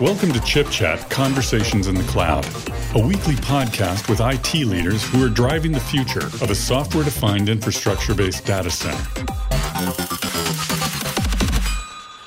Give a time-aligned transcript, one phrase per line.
[0.00, 2.44] Welcome to Chip Chat Conversations in the Cloud,
[2.96, 7.48] a weekly podcast with IT leaders who are driving the future of a software defined
[7.48, 9.24] infrastructure based data center.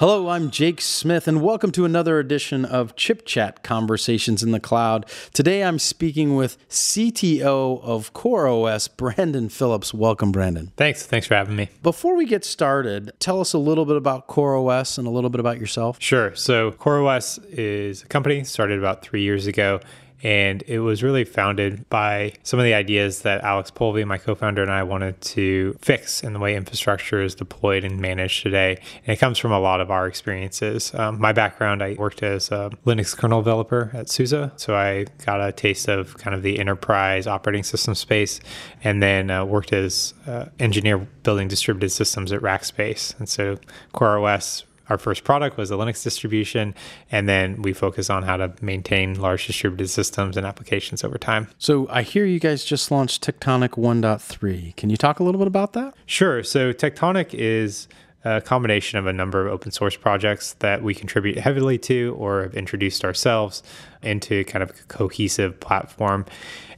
[0.00, 4.58] Hello, I'm Jake Smith, and welcome to another edition of Chip Chat Conversations in the
[4.58, 5.04] Cloud.
[5.34, 9.92] Today I'm speaking with CTO of CoreOS, Brandon Phillips.
[9.92, 10.72] Welcome, Brandon.
[10.78, 11.04] Thanks.
[11.04, 11.68] Thanks for having me.
[11.82, 15.38] Before we get started, tell us a little bit about CoreOS and a little bit
[15.38, 15.98] about yourself.
[16.00, 16.34] Sure.
[16.34, 19.80] So, CoreOS is a company started about three years ago
[20.22, 24.34] and it was really founded by some of the ideas that Alex Polvi, my co
[24.34, 28.80] founder, and I wanted to fix in the way infrastructure is deployed and managed today.
[29.06, 30.92] And it comes from a lot of our experiences.
[30.94, 34.50] Um, my background, I worked as a Linux kernel developer at SUSE.
[34.56, 38.40] So I got a taste of kind of the enterprise operating system space
[38.84, 43.18] and then uh, worked as uh, engineer building distributed systems at Rackspace.
[43.18, 43.58] And so
[43.94, 46.74] CoreOS our first product was a Linux distribution,
[47.10, 51.48] and then we focus on how to maintain large distributed systems and applications over time.
[51.58, 54.76] So I hear you guys just launched Tectonic 1.3.
[54.76, 55.94] Can you talk a little bit about that?
[56.04, 56.42] Sure.
[56.42, 57.88] So Tectonic is
[58.24, 62.42] a combination of a number of open source projects that we contribute heavily to or
[62.42, 63.62] have introduced ourselves
[64.02, 66.26] into kind of a cohesive platform.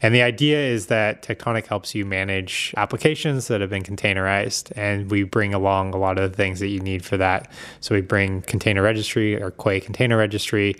[0.00, 4.72] And the idea is that Tectonic helps you manage applications that have been containerized.
[4.76, 7.50] And we bring along a lot of the things that you need for that.
[7.80, 10.76] So we bring container registry or Quay container registry.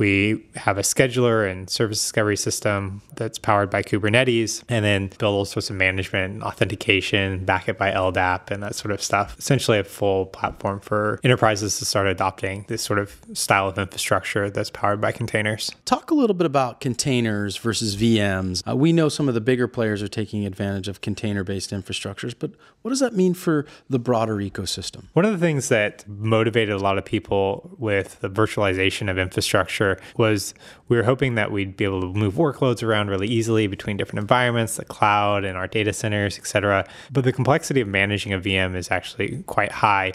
[0.00, 5.34] We have a scheduler and service discovery system that's powered by Kubernetes, and then build
[5.34, 9.38] all sorts of management and authentication, back it by LDAP and that sort of stuff.
[9.38, 14.48] Essentially, a full platform for enterprises to start adopting this sort of style of infrastructure
[14.48, 15.70] that's powered by containers.
[15.84, 18.66] Talk a little bit about containers versus VMs.
[18.66, 22.34] Uh, we know some of the bigger players are taking advantage of container based infrastructures,
[22.38, 25.04] but what does that mean for the broader ecosystem?
[25.12, 29.89] One of the things that motivated a lot of people with the virtualization of infrastructure
[30.16, 30.54] was
[30.88, 34.20] we were hoping that we'd be able to move workloads around really easily between different
[34.20, 36.86] environments, the cloud and our data centers, et cetera.
[37.10, 40.12] But the complexity of managing a VM is actually quite high.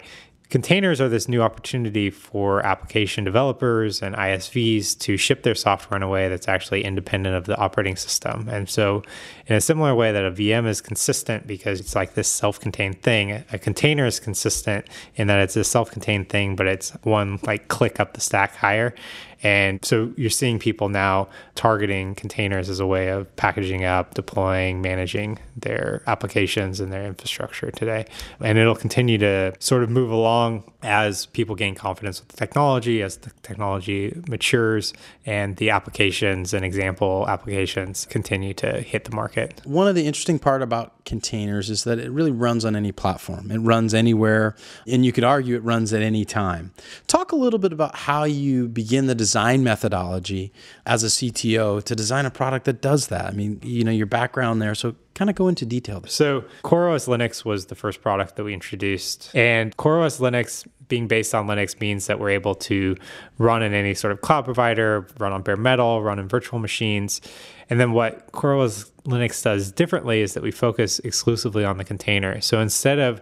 [0.48, 6.04] Containers are this new opportunity for application developers and ISVs to ship their software in
[6.04, 8.48] a way that's actually independent of the operating system.
[8.48, 9.02] And so,
[9.48, 13.02] in a similar way that a VM is consistent because it's like this self contained
[13.02, 14.86] thing, a container is consistent
[15.16, 18.54] in that it's a self contained thing, but it's one like click up the stack
[18.54, 18.94] higher.
[19.42, 24.80] And so you're seeing people now targeting containers as a way of packaging up, deploying,
[24.80, 28.06] managing their applications and their infrastructure today.
[28.40, 33.02] And it'll continue to sort of move along as people gain confidence with the technology,
[33.02, 34.92] as the technology matures,
[35.24, 39.60] and the applications and example applications continue to hit the market.
[39.64, 43.50] One of the interesting part about containers is that it really runs on any platform.
[43.50, 46.72] It runs anywhere, and you could argue it runs at any time.
[47.06, 50.52] Talk a little bit about how you begin the design methodology
[50.84, 53.26] as a CTO to design a product that does that.
[53.26, 56.02] I mean, you know, your background there, so kind of go into detail.
[56.06, 61.34] So, CoreOS Linux was the first product that we introduced, and CoreOS Linux being based
[61.34, 62.96] on Linux means that we're able to
[63.38, 67.20] run in any sort of cloud provider, run on bare metal, run in virtual machines.
[67.68, 72.40] And then what CoreOS Linux does differently is that we focus exclusively on the container.
[72.40, 73.20] So instead of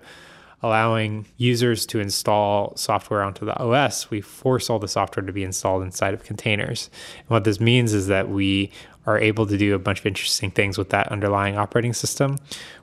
[0.63, 5.45] allowing users to install software onto the OS, we force all the software to be
[5.45, 6.91] installed inside of containers.
[7.21, 8.73] And what this means is that we
[9.07, 12.39] are able to do a bunch of interesting things with that underlying operating system.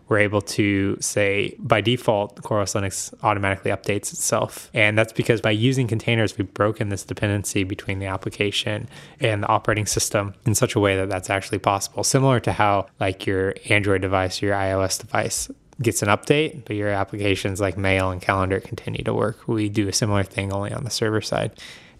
[0.07, 4.69] We're able to say by default, CoreOS Linux automatically updates itself.
[4.73, 8.89] And that's because by using containers, we've broken this dependency between the application
[9.19, 12.03] and the operating system in such a way that that's actually possible.
[12.03, 15.49] Similar to how, like, your Android device or your iOS device
[15.81, 19.47] gets an update, but your applications like mail and calendar continue to work.
[19.47, 21.51] We do a similar thing only on the server side.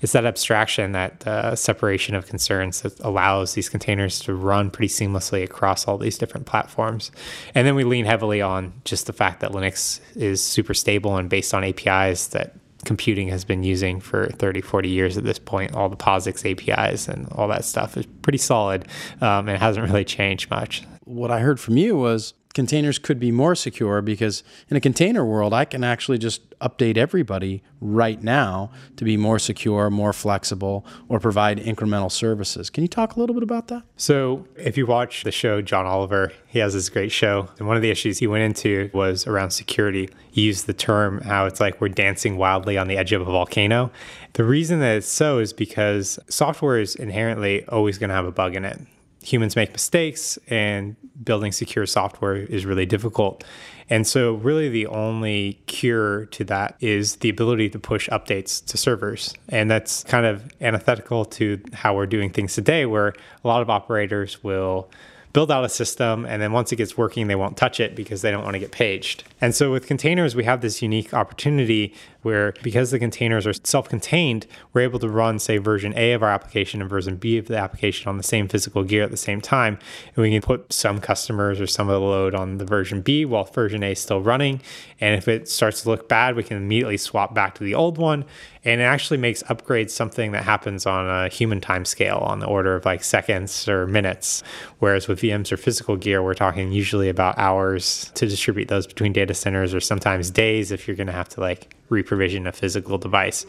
[0.01, 4.91] It's that abstraction, that uh, separation of concerns that allows these containers to run pretty
[4.91, 7.11] seamlessly across all these different platforms.
[7.53, 11.29] And then we lean heavily on just the fact that Linux is super stable and
[11.29, 15.75] based on APIs that computing has been using for 30, 40 years at this point.
[15.75, 18.87] All the POSIX APIs and all that stuff is pretty solid
[19.21, 20.83] um, and hasn't really changed much.
[21.03, 25.25] What I heard from you was containers could be more secure because in a container
[25.25, 30.85] world, I can actually just update everybody right now to be more secure, more flexible,
[31.09, 32.69] or provide incremental services.
[32.69, 33.83] Can you talk a little bit about that?
[33.95, 37.49] So, if you watch the show John Oliver, he has this great show.
[37.57, 40.09] And one of the issues he went into was around security.
[40.31, 43.25] He used the term how it's like we're dancing wildly on the edge of a
[43.25, 43.91] volcano.
[44.33, 48.31] The reason that it's so is because software is inherently always going to have a
[48.31, 48.79] bug in it
[49.23, 53.43] humans make mistakes and building secure software is really difficult.
[53.89, 58.77] And so, really, the only cure to that is the ability to push updates to
[58.77, 59.33] servers.
[59.49, 63.09] And that's kind of antithetical to how we're doing things today, where
[63.43, 64.89] a lot of operators will
[65.33, 68.21] build out a system and then once it gets working they won't touch it because
[68.21, 69.23] they don't want to get paged.
[69.39, 74.45] And so with containers we have this unique opportunity where because the containers are self-contained
[74.73, 77.57] we're able to run say version a of our application and version b of the
[77.57, 79.77] application on the same physical gear at the same time.
[80.15, 83.25] And we can put some customers or some of the load on the version b
[83.25, 84.61] while version a is still running.
[84.99, 87.97] And if it starts to look bad we can immediately swap back to the old
[87.97, 88.25] one
[88.63, 92.45] and it actually makes upgrades something that happens on a human time scale on the
[92.45, 94.43] order of like seconds or minutes.
[94.79, 99.13] Whereas with vms or physical gear we're talking usually about hours to distribute those between
[99.13, 102.97] data centers or sometimes days if you're going to have to like reprovision a physical
[102.97, 103.45] device.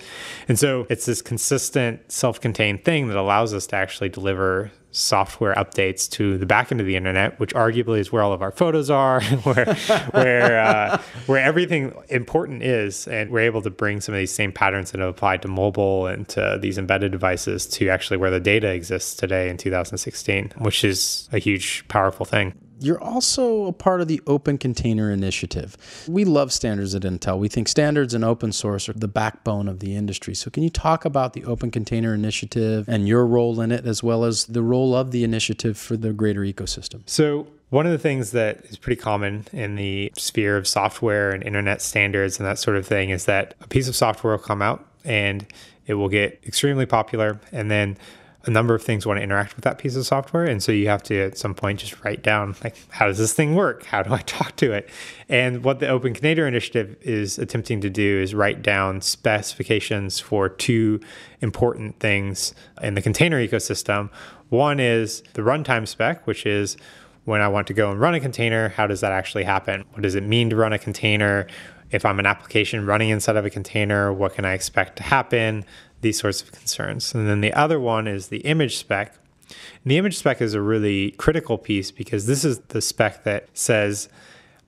[0.48, 6.08] And so it's this consistent self-contained thing that allows us to actually deliver software updates
[6.10, 8.90] to the back end of the internet, which arguably is where all of our photos
[8.90, 9.74] are, where
[10.12, 14.52] where uh, where everything important is, and we're able to bring some of these same
[14.52, 18.40] patterns that have applied to mobile and to these embedded devices to actually where the
[18.40, 22.54] data exists today in 2016, which is a huge, powerful thing.
[22.82, 25.76] You're also a part of the Open Container Initiative.
[26.08, 27.38] We love standards at Intel.
[27.38, 30.34] We think standards and open source are the backbone of the industry.
[30.34, 34.02] So, can you talk about the Open Container Initiative and your role in it, as
[34.02, 37.02] well as the role of the initiative for the greater ecosystem?
[37.06, 41.42] So, one of the things that is pretty common in the sphere of software and
[41.42, 44.60] internet standards and that sort of thing is that a piece of software will come
[44.60, 45.46] out and
[45.86, 47.96] it will get extremely popular and then
[48.44, 50.44] a number of things want to interact with that piece of software.
[50.44, 53.32] And so you have to at some point just write down like how does this
[53.32, 53.84] thing work?
[53.84, 54.88] How do I talk to it?
[55.28, 60.48] And what the Open Container Initiative is attempting to do is write down specifications for
[60.48, 61.00] two
[61.40, 64.10] important things in the container ecosystem.
[64.48, 66.76] One is the runtime spec, which is
[67.24, 69.84] when I want to go and run a container, how does that actually happen?
[69.92, 71.46] What does it mean to run a container?
[71.92, 75.64] If I'm an application running inside of a container, what can I expect to happen?
[76.02, 77.14] these sorts of concerns.
[77.14, 79.16] And then the other one is the image spec.
[79.48, 83.48] And the image spec is a really critical piece because this is the spec that
[83.54, 84.08] says,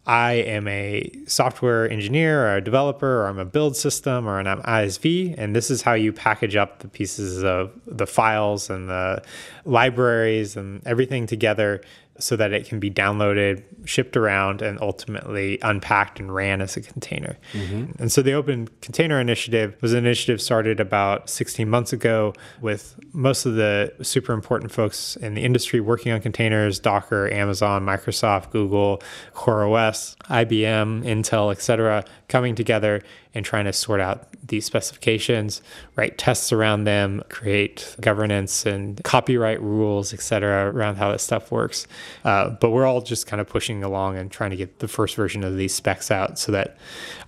[0.06, 4.46] I am a software engineer or a developer, or I'm a build system, or an
[4.46, 9.22] ISV, and this is how you package up the pieces of the files and the
[9.64, 11.80] libraries and everything together
[12.18, 16.80] so that it can be downloaded, shipped around, and ultimately unpacked and ran as a
[16.80, 17.36] container.
[17.52, 18.00] Mm-hmm.
[18.00, 22.98] And so the Open Container Initiative was an initiative started about 16 months ago with
[23.12, 28.50] most of the super important folks in the industry working on containers Docker, Amazon, Microsoft,
[28.50, 29.02] Google,
[29.34, 33.02] CoreOS, IBM, Intel, etc., coming together
[33.34, 35.62] and trying to sort out these specifications,
[35.96, 41.50] write tests around them, create governance and copyright rules, et cetera, around how this stuff
[41.50, 41.86] works.
[42.24, 45.16] Uh, but we're all just kind of pushing along and trying to get the first
[45.16, 46.76] version of these specs out so that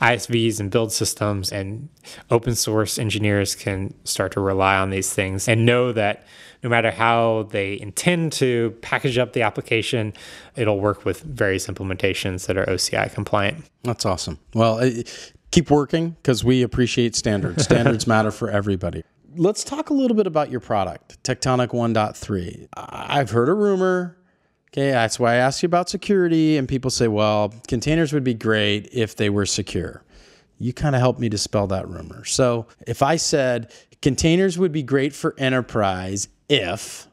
[0.00, 1.88] ISVs and build systems and
[2.31, 6.25] open source engineers can start to rely on these things and know that
[6.62, 10.12] no matter how they intend to package up the application,
[10.56, 13.64] it'll work with various implementations that are OCI compliant.
[13.85, 14.38] That's awesome.
[14.55, 14.81] Well,
[15.50, 17.64] keep working because we appreciate standards.
[17.64, 19.02] Standards matter for everybody.
[19.37, 22.69] Let's talk a little bit about your product, Tectonic 1.3.
[22.75, 24.16] I've heard a rumor.
[24.72, 26.56] Okay, that's why I asked you about security.
[26.56, 30.02] And people say, well, containers would be great if they were secure.
[30.58, 32.24] You kind of helped me dispel that rumor.
[32.24, 37.08] So if I said containers would be great for enterprise if,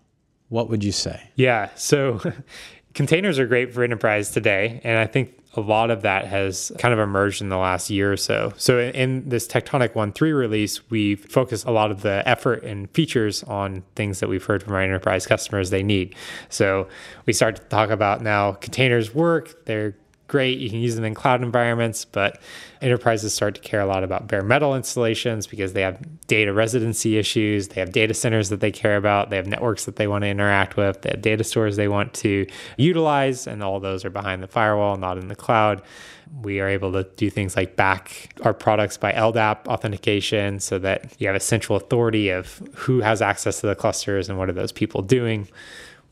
[0.50, 1.32] what would you say?
[1.36, 2.22] Yeah, so
[2.94, 4.80] containers are great for enterprise today.
[4.84, 8.12] And I think a lot of that has kind of emerged in the last year
[8.12, 8.54] or so.
[8.58, 13.44] So in this Tectonic 1.3 release, we've focused a lot of the effort and features
[13.44, 16.16] on things that we've heard from our enterprise customers they need.
[16.50, 16.88] So
[17.26, 19.96] we start to talk about now containers work, they're
[20.34, 20.58] great.
[20.58, 22.42] You can use them in cloud environments, but
[22.82, 27.20] enterprises start to care a lot about bare metal installations because they have data residency
[27.20, 27.68] issues.
[27.68, 29.30] They have data centers that they care about.
[29.30, 31.04] They have networks that they want to interact with.
[31.04, 32.48] They have data stores they want to
[32.78, 35.84] utilize, and all those are behind the firewall, not in the cloud.
[36.42, 41.14] We are able to do things like back our products by LDAP authentication so that
[41.20, 44.54] you have a central authority of who has access to the clusters and what are
[44.54, 45.48] those people doing.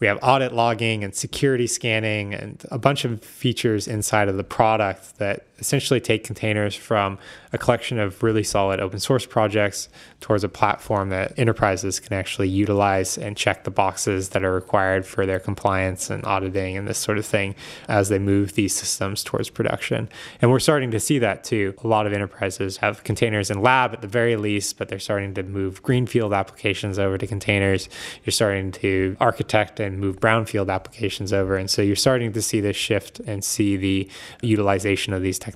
[0.01, 4.43] We have audit logging and security scanning and a bunch of features inside of the
[4.43, 7.17] product that essentially take containers from
[7.53, 9.87] a collection of really solid open source projects
[10.19, 15.05] towards a platform that enterprises can actually utilize and check the boxes that are required
[15.05, 17.55] for their compliance and auditing and this sort of thing
[17.87, 20.09] as they move these systems towards production.
[20.41, 21.75] And we're starting to see that too.
[21.83, 25.33] A lot of enterprises have containers in lab at the very least, but they're starting
[25.35, 27.87] to move greenfield applications over to containers.
[28.25, 31.55] You're starting to architect and move brownfield applications over.
[31.55, 34.09] And so you're starting to see this shift and see the
[34.41, 35.50] utilization of these technologies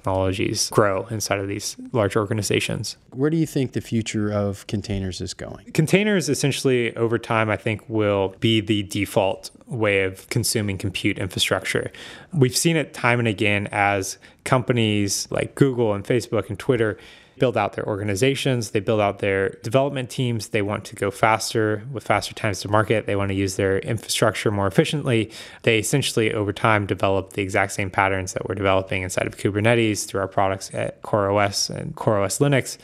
[0.71, 2.97] grow inside of these large organizations.
[3.11, 5.71] Where do you think the future of containers is going?
[5.71, 11.91] Containers essentially over time, I think, will be the default way of consuming compute infrastructure.
[12.33, 16.97] We've seen it time and again as companies like Google and Facebook and Twitter
[17.37, 20.49] build out their organizations, they build out their development teams.
[20.49, 23.05] They want to go faster with faster times to market.
[23.05, 25.31] They want to use their infrastructure more efficiently.
[25.63, 30.05] They essentially, over time, develop the exact same patterns that we're developing inside of Kubernetes
[30.05, 32.77] through our products at CoreOS and CoreOS Linux.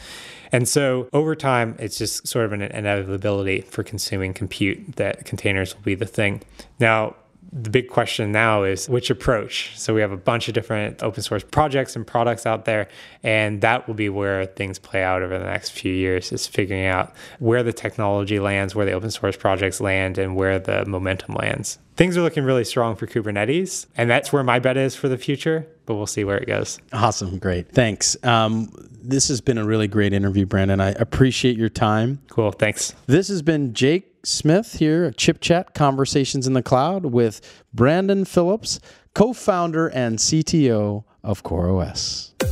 [0.51, 5.73] And so over time, it's just sort of an inevitability for consuming compute that containers
[5.73, 6.41] will be the thing.
[6.79, 7.15] Now,
[7.53, 9.77] the big question now is which approach.
[9.77, 12.87] So we have a bunch of different open source projects and products out there,
[13.23, 16.85] and that will be where things play out over the next few years is figuring
[16.85, 21.35] out where the technology lands, where the open source projects land, and where the momentum
[21.35, 21.77] lands.
[21.97, 25.17] Things are looking really strong for Kubernetes, and that's where my bet is for the
[25.17, 26.79] future, but we'll see where it goes.
[26.93, 27.37] Awesome.
[27.37, 27.69] Great.
[27.69, 28.15] Thanks.
[28.23, 28.71] Um,
[29.03, 30.79] this has been a really great interview, Brandon.
[30.79, 32.21] I appreciate your time.
[32.29, 32.51] Cool.
[32.51, 32.95] Thanks.
[33.07, 38.25] This has been Jake Smith here at Chip Chat Conversations in the Cloud with Brandon
[38.25, 38.79] Phillips,
[39.13, 42.50] co founder and CTO of CoreOS.